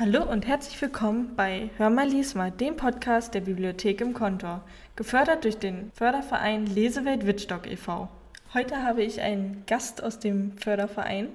[0.00, 4.62] Hallo und herzlich willkommen bei Hör mal lies mal, dem Podcast der Bibliothek im Kontor,
[4.94, 8.08] gefördert durch den Förderverein Lesewelt Wittstock e.V.
[8.54, 11.26] Heute habe ich einen Gast aus dem Förderverein,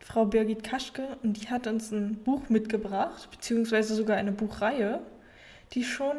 [0.00, 4.98] Frau Birgit Kaschke, und die hat uns ein Buch mitgebracht, beziehungsweise sogar eine Buchreihe,
[5.70, 6.16] die schon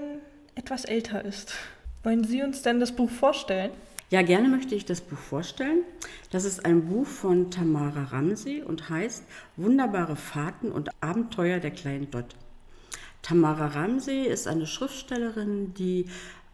[0.55, 1.53] etwas älter ist.
[2.03, 3.71] Wollen Sie uns denn das Buch vorstellen?
[4.13, 5.81] Ja, gerne möchte ich das Buch vorstellen.
[6.29, 9.23] Das ist ein Buch von Tamara Ramsey und heißt
[9.57, 12.35] Wunderbare Fahrten und Abenteuer der kleinen Dot.
[13.23, 16.05] Tamara Ramsey ist eine Schriftstellerin, die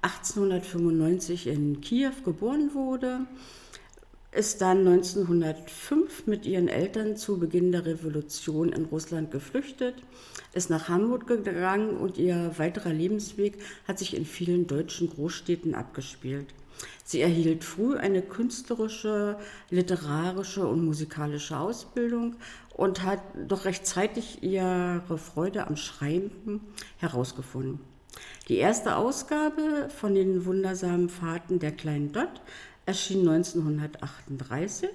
[0.03, 3.27] 1895 in Kiew geboren wurde,
[4.31, 9.95] ist dann 1905 mit ihren Eltern zu Beginn der Revolution in Russland geflüchtet,
[10.53, 16.45] ist nach Hamburg gegangen und ihr weiterer Lebensweg hat sich in vielen deutschen Großstädten abgespielt.
[17.03, 19.37] Sie erhielt früh eine künstlerische,
[19.69, 22.35] literarische und musikalische Ausbildung
[22.75, 26.61] und hat doch rechtzeitig ihre Freude am Schreiben
[26.97, 27.79] herausgefunden.
[28.47, 32.41] Die erste Ausgabe von den wundersamen Fahrten der kleinen Dot
[32.85, 34.89] erschien 1938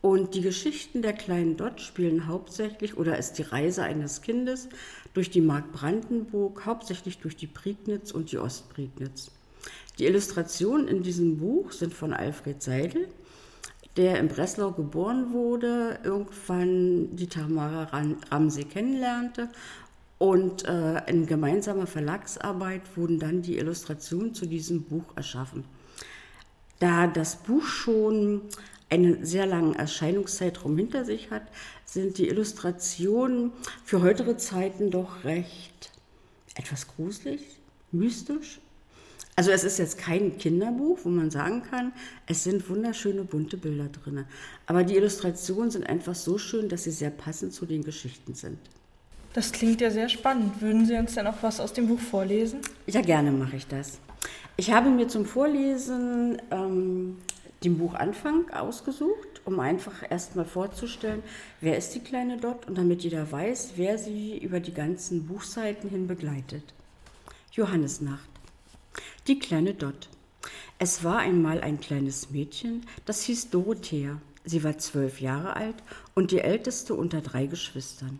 [0.00, 4.68] und die Geschichten der kleinen Dot spielen hauptsächlich oder ist die Reise eines Kindes
[5.14, 9.30] durch die Mark Brandenburg, hauptsächlich durch die Prignitz und die Ostprignitz.
[9.98, 13.08] Die Illustrationen in diesem Buch sind von Alfred Seidel,
[13.96, 17.84] der in Breslau geboren wurde, irgendwann die Tamara
[18.30, 19.48] Ramsey kennenlernte
[20.18, 25.64] und äh, in gemeinsamer Verlagsarbeit wurden dann die Illustrationen zu diesem Buch erschaffen.
[26.80, 28.42] Da das Buch schon
[28.90, 31.42] einen sehr langen Erscheinungszeitraum hinter sich hat,
[31.84, 33.52] sind die Illustrationen
[33.84, 35.92] für heutige Zeiten doch recht
[36.56, 37.42] etwas gruselig,
[37.92, 38.60] mystisch
[39.36, 41.92] also es ist jetzt kein Kinderbuch, wo man sagen kann,
[42.26, 44.24] es sind wunderschöne bunte Bilder drin.
[44.66, 48.58] Aber die Illustrationen sind einfach so schön, dass sie sehr passend zu den Geschichten sind.
[49.32, 50.62] Das klingt ja sehr spannend.
[50.62, 52.60] Würden Sie uns denn auch was aus dem Buch vorlesen?
[52.86, 53.98] Ja, gerne mache ich das.
[54.56, 57.16] Ich habe mir zum Vorlesen ähm,
[57.64, 61.24] den Buchanfang ausgesucht, um einfach erstmal vorzustellen,
[61.60, 65.90] wer ist die kleine Dot und damit jeder weiß, wer sie über die ganzen Buchseiten
[65.90, 66.62] hin begleitet.
[67.50, 68.33] Johannesnacht.
[69.26, 70.10] Die kleine Dot.
[70.78, 74.20] Es war einmal ein kleines Mädchen, das hieß Dorothea.
[74.44, 75.76] Sie war zwölf Jahre alt
[76.14, 78.18] und die älteste unter drei Geschwistern.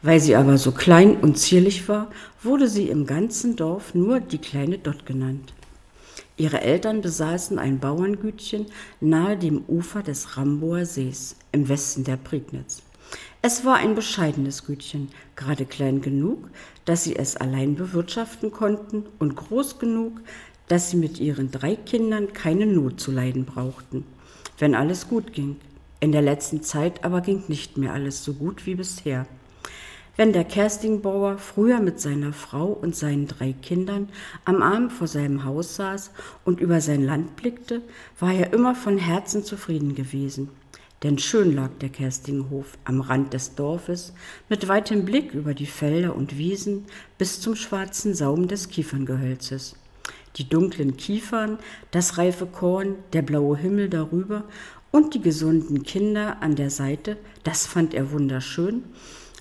[0.00, 2.10] Weil sie aber so klein und zierlich war,
[2.42, 5.52] wurde sie im ganzen Dorf nur die kleine Dot genannt.
[6.38, 8.64] Ihre Eltern besaßen ein Bauerngütchen
[9.00, 12.82] nahe dem Ufer des Ramboer Sees im Westen der Prignitz.
[13.48, 16.50] Es war ein bescheidenes Gütchen, gerade klein genug,
[16.84, 20.20] dass sie es allein bewirtschaften konnten und groß genug,
[20.66, 24.02] dass sie mit ihren drei Kindern keine Not zu leiden brauchten,
[24.58, 25.54] wenn alles gut ging.
[26.00, 29.26] In der letzten Zeit aber ging nicht mehr alles so gut wie bisher.
[30.16, 34.08] Wenn der Kerstingbauer früher mit seiner Frau und seinen drei Kindern
[34.44, 36.10] am Abend vor seinem Haus saß
[36.44, 37.82] und über sein Land blickte,
[38.18, 40.48] war er immer von Herzen zufrieden gewesen.
[41.02, 44.14] Denn schön lag der Kerstinghof am Rand des Dorfes,
[44.48, 46.86] mit weitem Blick über die Felder und Wiesen
[47.18, 49.76] bis zum schwarzen Saum des Kieferngehölzes
[50.36, 51.58] die dunklen Kiefern,
[51.90, 54.44] das reife Korn, der blaue Himmel darüber
[54.90, 58.84] und die gesunden Kinder an der Seite, das fand er wunderschön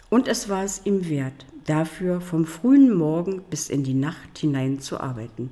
[0.09, 4.79] und es war es ihm wert, dafür vom frühen Morgen bis in die Nacht hinein
[4.79, 5.51] zu arbeiten.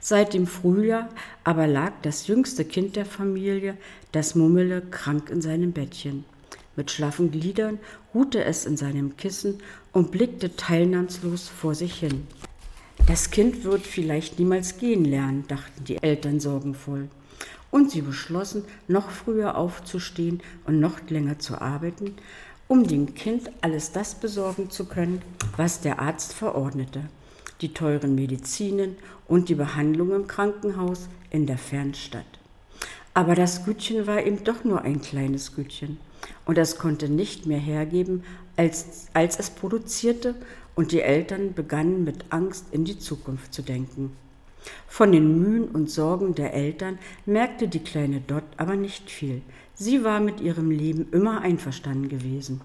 [0.00, 1.08] Seit dem Frühjahr
[1.44, 3.76] aber lag das jüngste Kind der Familie,
[4.12, 6.24] das Mummele, krank in seinem Bettchen.
[6.76, 7.80] Mit schlaffen Gliedern
[8.14, 9.58] ruhte es in seinem Kissen
[9.92, 12.26] und blickte teilnahmslos vor sich hin.
[13.08, 17.08] Das Kind wird vielleicht niemals gehen lernen, dachten die Eltern sorgenvoll.
[17.70, 22.14] Und sie beschlossen, noch früher aufzustehen und noch länger zu arbeiten,
[22.68, 25.22] um dem Kind alles das besorgen zu können,
[25.56, 27.02] was der Arzt verordnete.
[27.60, 28.96] Die teuren Medizinen
[29.26, 32.24] und die Behandlung im Krankenhaus in der Fernstadt.
[33.14, 35.98] Aber das Gütchen war eben doch nur ein kleines Gütchen
[36.44, 38.22] und es konnte nicht mehr hergeben,
[38.56, 40.34] als, als es produzierte
[40.74, 44.12] und die Eltern begannen mit Angst in die Zukunft zu denken.
[44.86, 49.42] Von den Mühen und Sorgen der Eltern merkte die kleine Dot aber nicht viel.
[49.74, 52.60] Sie war mit ihrem Leben immer einverstanden gewesen,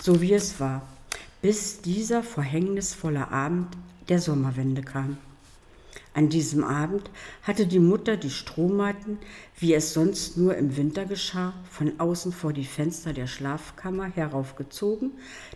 [0.00, 0.82] so wie es war,
[1.42, 3.68] bis dieser verhängnisvolle Abend
[4.08, 5.16] der Sommerwende kam.
[6.16, 7.10] An diesem Abend
[7.42, 9.18] hatte die Mutter die Strohmatten,
[9.58, 15.10] wie es sonst nur im Winter geschah, von außen vor die Fenster der Schlafkammer heraufgezogen,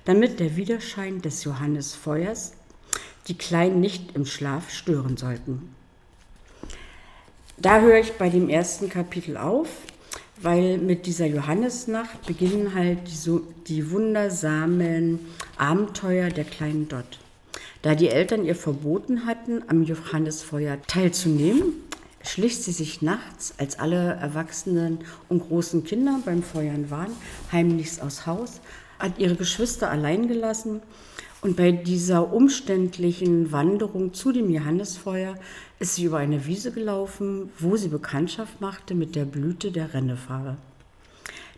[0.05, 2.53] damit der Widerschein des Johannesfeuers
[3.29, 5.75] die Kleinen nicht im Schlaf stören sollten.
[7.57, 9.69] Da höre ich bei dem ersten Kapitel auf,
[10.43, 15.21] weil mit dieser Johannesnacht beginnen halt die, so, die wundersamen
[15.57, 17.19] Abenteuer der kleinen Dot.
[17.83, 21.73] Da die Eltern ihr verboten hatten, am Johannesfeuer teilzunehmen,
[22.23, 24.99] schlich sie sich nachts, als alle Erwachsenen
[25.31, 27.13] und großen Kinder beim Feuern waren,
[27.51, 28.61] heimlichst aus Haus,
[28.99, 30.83] hat ihre Geschwister allein gelassen
[31.41, 35.37] und bei dieser umständlichen Wanderung zu dem Johannesfeuer
[35.79, 40.59] ist sie über eine Wiese gelaufen, wo sie Bekanntschaft machte mit der Blüte der Rennefahre.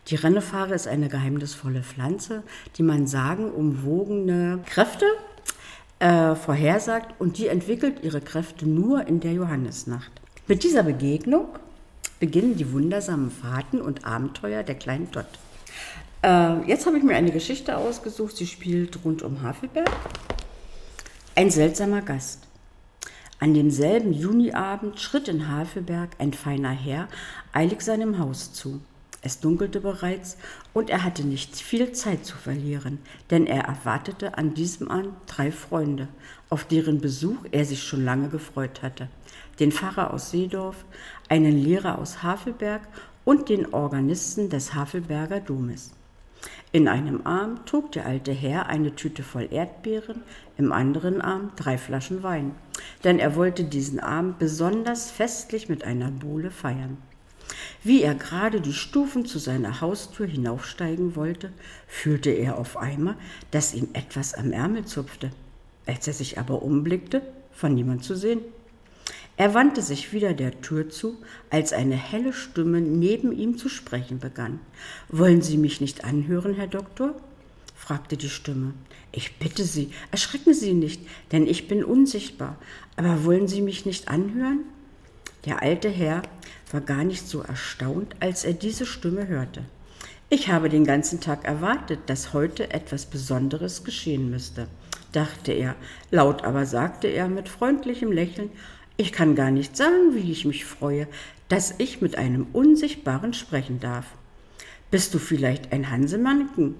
[0.07, 2.43] Die Rennefahre ist eine geheimnisvolle Pflanze,
[2.77, 5.05] die man sagenumwogene Kräfte
[6.03, 10.11] äh, vorhersagt und die entwickelt ihre Kräfte nur in der Johannesnacht.
[10.47, 11.47] Mit dieser Begegnung
[12.19, 15.25] beginnen die wundersamen Fahrten und Abenteuer der kleinen Dot.
[16.21, 19.89] Äh, jetzt habe ich mir eine Geschichte ausgesucht, sie spielt rund um Havelberg.
[21.35, 22.47] Ein seltsamer Gast.
[23.39, 27.07] An demselben Juniabend schritt in Havelberg ein feiner Herr
[27.53, 28.81] eilig seinem Haus zu.
[29.25, 30.37] Es dunkelte bereits
[30.73, 32.99] und er hatte nicht viel Zeit zu verlieren,
[33.29, 36.09] denn er erwartete an diesem Abend drei Freunde,
[36.49, 39.07] auf deren Besuch er sich schon lange gefreut hatte.
[39.61, 40.83] Den Pfarrer aus Seedorf,
[41.29, 42.81] einen Lehrer aus Havelberg
[43.23, 45.91] und den Organisten des Havelberger Domes.
[46.73, 50.21] In einem Arm trug der alte Herr eine Tüte voll Erdbeeren,
[50.57, 52.55] im anderen Arm drei Flaschen Wein,
[53.05, 56.97] denn er wollte diesen Abend besonders festlich mit einer Buhle feiern.
[57.83, 61.51] Wie er gerade die Stufen zu seiner Haustür hinaufsteigen wollte,
[61.87, 63.15] fühlte er auf einmal,
[63.51, 65.31] dass ihm etwas am Ärmel zupfte.
[65.85, 67.21] Als er sich aber umblickte,
[67.59, 68.39] war niemand zu sehen.
[69.35, 71.17] Er wandte sich wieder der Tür zu,
[71.49, 74.59] als eine helle Stimme neben ihm zu sprechen begann.
[75.09, 77.15] Wollen Sie mich nicht anhören, Herr Doktor?
[77.75, 78.73] fragte die Stimme.
[79.11, 81.01] Ich bitte Sie, erschrecken Sie nicht,
[81.33, 82.57] denn ich bin unsichtbar.
[82.95, 84.59] Aber wollen Sie mich nicht anhören?
[85.45, 86.21] Der alte Herr
[86.73, 89.63] war gar nicht so erstaunt, als er diese Stimme hörte.
[90.29, 94.67] Ich habe den ganzen Tag erwartet, dass heute etwas Besonderes geschehen müsste,
[95.11, 95.75] dachte er.
[96.09, 98.49] Laut aber sagte er mit freundlichem Lächeln,
[98.97, 101.07] ich kann gar nicht sagen, wie ich mich freue,
[101.47, 104.05] dass ich mit einem Unsichtbaren sprechen darf.
[104.89, 106.75] Bist du vielleicht ein Hansemanken?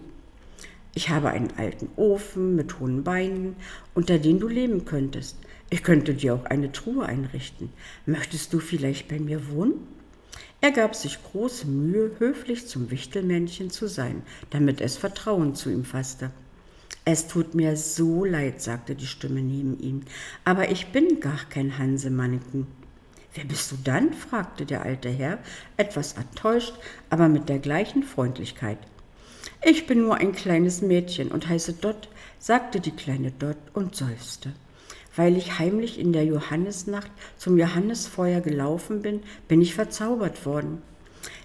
[0.95, 3.55] Ich habe einen alten Ofen mit hohen Beinen,
[3.93, 5.37] unter dem du leben könntest.
[5.73, 7.71] Ich könnte dir auch eine Truhe einrichten.
[8.05, 9.73] Möchtest du vielleicht bei mir wohnen?
[10.61, 14.21] Er gab sich große Mühe, höflich zum Wichtelmännchen zu sein,
[14.51, 16.29] damit es Vertrauen zu ihm fasste.
[17.05, 20.01] Es tut mir so leid, sagte die Stimme neben ihm,
[20.45, 22.67] aber ich bin gar kein Hansemanniken.
[23.33, 24.13] Wer bist du dann?
[24.13, 25.39] fragte der alte Herr,
[25.77, 26.75] etwas enttäuscht,
[27.09, 28.77] aber mit der gleichen Freundlichkeit.
[29.63, 34.53] Ich bin nur ein kleines Mädchen und heiße Dot, sagte die kleine Dot und seufzte.
[35.15, 40.81] Weil ich heimlich in der Johannesnacht zum Johannesfeuer gelaufen bin, bin ich verzaubert worden.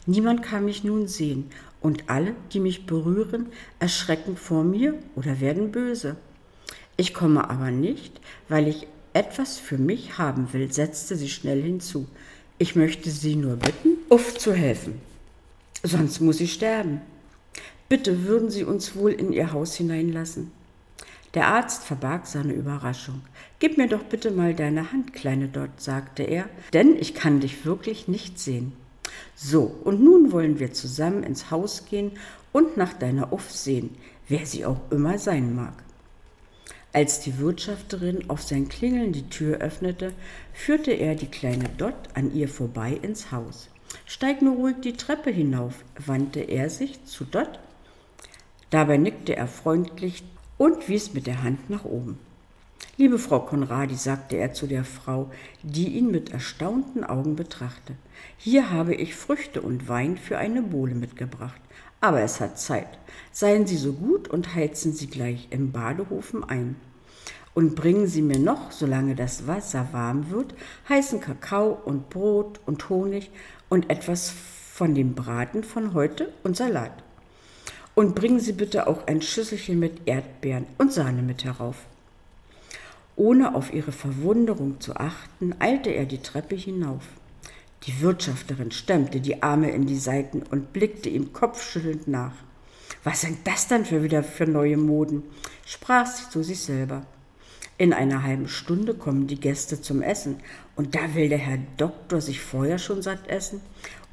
[0.06, 1.50] Niemand kann mich nun sehen,
[1.80, 3.46] und alle, die mich berühren,
[3.78, 6.16] erschrecken vor mir oder werden böse.
[6.96, 12.06] Ich komme aber nicht, weil ich etwas für mich haben will, setzte sie schnell hinzu.
[12.58, 15.00] Ich möchte Sie nur bitten, Uff zu helfen.
[15.84, 17.00] Sonst muss ich sterben.
[17.88, 20.50] Bitte würden Sie uns wohl in Ihr Haus hineinlassen.
[21.38, 23.22] Der Arzt verbarg seine Überraschung.
[23.60, 27.64] Gib mir doch bitte mal deine Hand, kleine Dot, sagte er, denn ich kann dich
[27.64, 28.72] wirklich nicht sehen.
[29.36, 32.10] So, und nun wollen wir zusammen ins Haus gehen
[32.50, 33.94] und nach deiner Uff sehen,
[34.26, 35.74] wer sie auch immer sein mag.
[36.92, 40.14] Als die Wirtschafterin auf sein Klingeln die Tür öffnete,
[40.52, 43.68] führte er die kleine Dot an ihr vorbei ins Haus.
[44.06, 47.60] Steig nur ruhig die Treppe hinauf, wandte er sich zu Dot.
[48.70, 50.24] Dabei nickte er freundlich
[50.58, 52.18] und wies mit der Hand nach oben.
[52.96, 55.30] Liebe Frau Konradi, sagte er zu der Frau,
[55.62, 57.94] die ihn mit erstaunten Augen betrachte,
[58.36, 61.60] hier habe ich Früchte und Wein für eine Bohle mitgebracht.
[62.00, 62.98] Aber es hat Zeit.
[63.32, 66.76] Seien Sie so gut und heizen Sie gleich im Badehofen ein.
[67.54, 70.54] Und bringen Sie mir noch, solange das Wasser warm wird,
[70.88, 73.30] heißen Kakao und Brot und Honig
[73.68, 74.32] und etwas
[74.72, 77.02] von dem Braten von heute und Salat.
[77.98, 81.78] Und bringen Sie bitte auch ein Schüsselchen mit Erdbeeren und Sahne mit herauf.
[83.16, 87.02] Ohne auf ihre Verwunderung zu achten, eilte er die Treppe hinauf.
[87.82, 92.34] Die Wirtschafterin stemmte die Arme in die Seiten und blickte ihm kopfschüttelnd nach.
[93.02, 95.24] Was sind das denn für wieder für neue Moden?
[95.66, 97.04] sprach sie zu sich selber.
[97.78, 100.36] In einer halben Stunde kommen die Gäste zum Essen,
[100.76, 103.60] und da will der Herr Doktor sich vorher schon satt essen.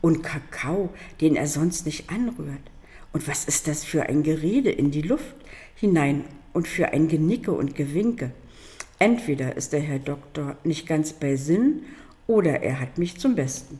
[0.01, 0.89] Und Kakao,
[1.21, 2.71] den er sonst nicht anrührt.
[3.15, 5.37] Und was ist das für ein Gerede in die Luft
[5.73, 8.31] hinein und für ein Genicke und Gewinke?
[8.99, 11.83] Entweder ist der Herr Doktor nicht ganz bei Sinn
[12.27, 13.79] oder er hat mich zum Besten.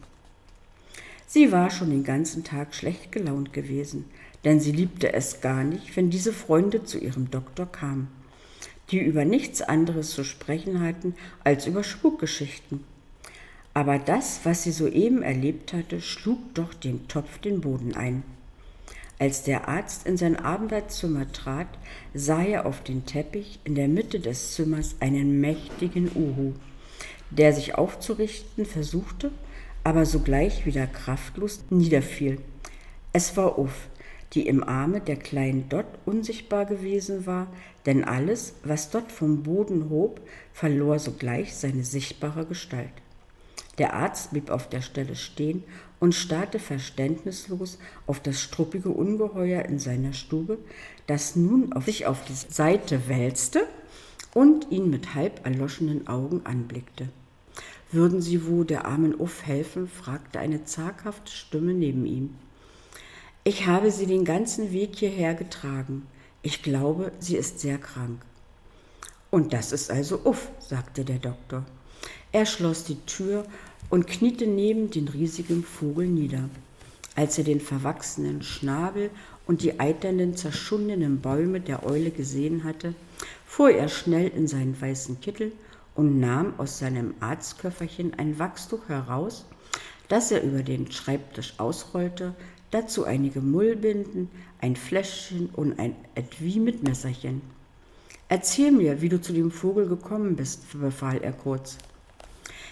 [1.28, 4.06] Sie war schon den ganzen Tag schlecht gelaunt gewesen,
[4.46, 8.08] denn sie liebte es gar nicht, wenn diese Freunde zu ihrem Doktor kamen,
[8.90, 11.14] die über nichts anderes zu sprechen hatten
[11.44, 12.86] als über Spukgeschichten.
[13.74, 18.24] Aber das, was sie soeben erlebt hatte, schlug doch den Topf den Boden ein.
[19.18, 21.68] Als der Arzt in sein Abendzimmer trat,
[22.14, 26.54] sah er auf den Teppich in der Mitte des Zimmers einen mächtigen Uhu,
[27.30, 29.32] der sich aufzurichten versuchte,
[29.86, 32.40] aber sogleich wieder kraftlos niederfiel.
[33.14, 33.88] Es war Uff,
[34.34, 37.48] die im Arme der kleinen Dot unsichtbar gewesen war,
[37.86, 40.20] denn alles, was Dot vom Boden hob,
[40.52, 42.92] verlor sogleich seine sichtbare Gestalt.
[43.78, 45.64] Der Arzt blieb auf der Stelle stehen
[46.00, 47.78] und starrte verständnislos
[48.08, 50.58] auf das struppige Ungeheuer in seiner Stube,
[51.08, 53.68] das nun auf sich auf die Seite wälzte
[54.34, 57.10] und ihn mit halb erloschenen Augen anblickte.
[57.92, 59.88] Würden Sie wo der armen Uff helfen?
[59.88, 62.36] fragte eine zaghafte Stimme neben ihm.
[63.44, 66.08] Ich habe sie den ganzen Weg hierher getragen.
[66.42, 68.22] Ich glaube, sie ist sehr krank.
[69.36, 71.66] Und das ist also Uff, sagte der Doktor.
[72.32, 73.44] Er schloss die Tür
[73.90, 76.48] und kniete neben den riesigen Vogel nieder.
[77.18, 79.10] Als er den verwachsenen Schnabel
[79.46, 82.96] und die eiternden, zerschundenen Bäume der Eule gesehen hatte,
[83.46, 85.52] fuhr er schnell in seinen weißen Kittel
[85.96, 89.44] und nahm aus seinem Arztköfferchen ein Wachstuch heraus,
[90.08, 92.36] das er über den Schreibtisch ausrollte,
[92.72, 94.30] dazu einige Mullbinden,
[94.62, 97.42] ein Fläschchen und ein Etui mit Messerchen.
[98.28, 101.78] Erzähl mir, wie du zu dem Vogel gekommen bist, befahl er kurz.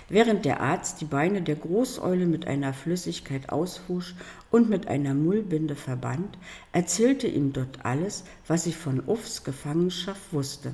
[0.09, 4.15] Während der Arzt die Beine der Großeule mit einer Flüssigkeit auswusch
[4.49, 6.39] und mit einer Mullbinde verband,
[6.71, 10.73] erzählte ihm dort alles, was sie von Uffs Gefangenschaft wusste.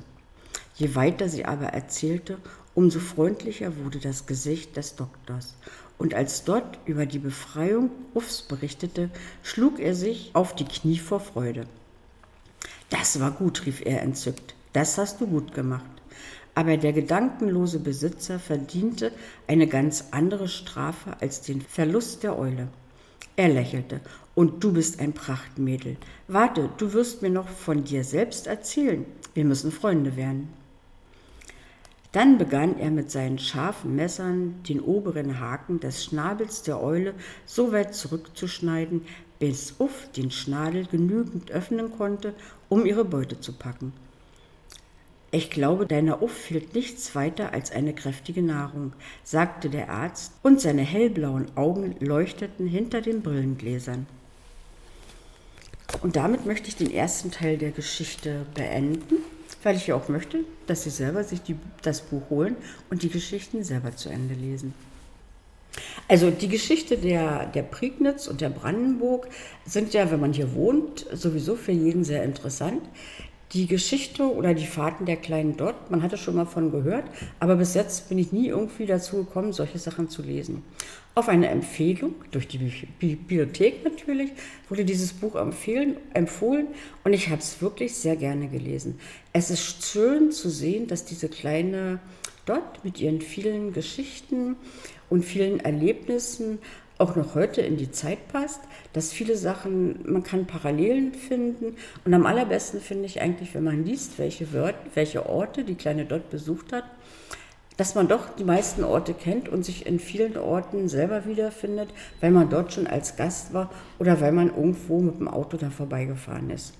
[0.76, 2.38] Je weiter sie aber erzählte,
[2.74, 5.56] umso freundlicher wurde das Gesicht des Doktors.
[5.98, 9.10] Und als dort über die Befreiung Uffs berichtete,
[9.42, 11.66] schlug er sich auf die Knie vor Freude.
[12.88, 14.54] Das war gut, rief er entzückt.
[14.72, 16.00] Das hast du gut gemacht
[16.54, 19.12] aber der gedankenlose Besitzer verdiente
[19.46, 22.68] eine ganz andere Strafe als den Verlust der Eule.
[23.36, 24.00] Er lächelte.
[24.34, 25.96] Und du bist ein Prachtmädel.
[26.28, 29.04] Warte, du wirst mir noch von dir selbst erzählen.
[29.34, 30.48] Wir müssen Freunde werden.
[32.12, 37.14] Dann begann er mit seinen scharfen Messern den oberen Haken des Schnabels der Eule
[37.46, 39.02] so weit zurückzuschneiden,
[39.38, 42.34] bis Uff den Schnabel genügend öffnen konnte,
[42.68, 43.92] um ihre Beute zu packen.
[45.32, 50.60] Ich glaube, deiner Uff fehlt nichts weiter als eine kräftige Nahrung, sagte der Arzt, und
[50.60, 54.06] seine hellblauen Augen leuchteten hinter den Brillengläsern.
[56.02, 59.16] Und damit möchte ich den ersten Teil der Geschichte beenden,
[59.62, 62.56] weil ich ja auch möchte, dass Sie selber sich die, das Buch holen
[62.90, 64.74] und die Geschichten selber zu Ende lesen.
[66.08, 69.28] Also die Geschichte der, der Prignitz und der Brandenburg
[69.64, 72.82] sind ja, wenn man hier wohnt, sowieso für jeden sehr interessant
[73.52, 77.04] die Geschichte oder die Fahrten der kleinen Dot, man hatte schon mal von gehört,
[77.40, 80.62] aber bis jetzt bin ich nie irgendwie dazu gekommen, solche Sachen zu lesen.
[81.16, 84.30] Auf eine Empfehlung, durch die Bibliothek natürlich,
[84.68, 86.68] wurde dieses Buch empfohlen
[87.02, 89.00] und ich habe es wirklich sehr gerne gelesen.
[89.32, 91.98] Es ist schön zu sehen, dass diese kleine
[92.46, 94.56] Dot mit ihren vielen Geschichten
[95.08, 96.60] und vielen Erlebnissen
[97.00, 98.60] auch noch heute in die Zeit passt,
[98.92, 101.76] dass viele Sachen, man kann Parallelen finden.
[102.04, 106.04] Und am allerbesten finde ich eigentlich, wenn man liest, welche, Wörter, welche Orte die kleine
[106.04, 106.84] Dot besucht hat,
[107.76, 111.88] dass man doch die meisten Orte kennt und sich in vielen Orten selber wiederfindet,
[112.20, 115.70] weil man dort schon als Gast war oder weil man irgendwo mit dem Auto da
[115.70, 116.74] vorbeigefahren ist.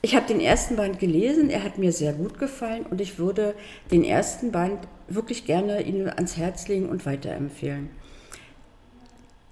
[0.00, 3.54] Ich habe den ersten Band gelesen, er hat mir sehr gut gefallen und ich würde
[3.90, 7.90] den ersten Band wirklich gerne Ihnen ans Herz legen und weiterempfehlen.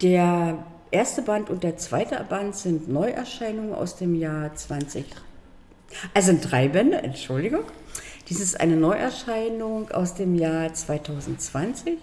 [0.02, 5.06] Der erste Band und der zweite Band sind Neuerscheinungen aus dem Jahr 20.
[6.12, 7.64] Also sind drei Bände, Entschuldigung.
[8.28, 11.96] Dies ist eine Neuerscheinung aus dem Jahr 2020.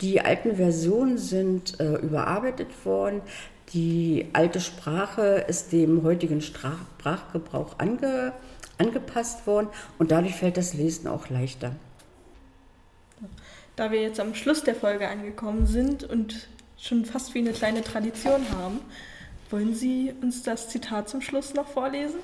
[0.00, 3.20] Die alten Versionen sind äh, überarbeitet worden.
[3.74, 8.32] Die alte Sprache ist dem heutigen Sprachgebrauch ange,
[8.78, 9.68] angepasst worden
[9.98, 11.76] und dadurch fällt das Lesen auch leichter.
[13.76, 16.48] Da wir jetzt am Schluss der Folge angekommen sind und
[16.80, 18.80] schon fast wie eine kleine Tradition haben.
[19.50, 22.20] Wollen Sie uns das Zitat zum Schluss noch vorlesen?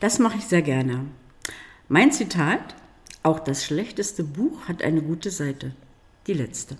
[0.00, 1.04] Das mache ich sehr gerne.
[1.88, 2.74] Mein Zitat,
[3.22, 5.74] auch das schlechteste Buch hat eine gute Seite.
[6.26, 6.76] Die letzte.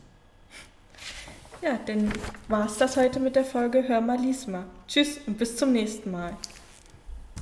[1.63, 2.11] Ja, dann
[2.49, 4.65] war es das heute mit der Folge Hör mal, lies mal.
[4.89, 6.37] Tschüss und bis zum nächsten Mal.